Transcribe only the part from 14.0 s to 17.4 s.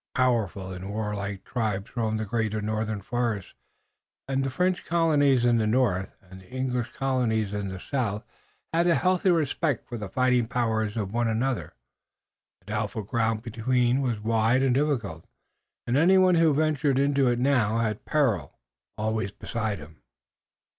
was wide and difficult, and anyone who ventured into it